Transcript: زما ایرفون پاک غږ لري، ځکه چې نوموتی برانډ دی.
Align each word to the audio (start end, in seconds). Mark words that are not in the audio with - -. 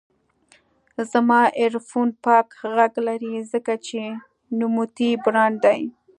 زما 1.11 1.41
ایرفون 1.59 2.07
پاک 2.23 2.47
غږ 2.75 2.93
لري، 3.07 3.33
ځکه 3.51 3.73
چې 3.87 3.99
نوموتی 4.57 5.09
برانډ 5.23 5.55
دی. 5.65 5.81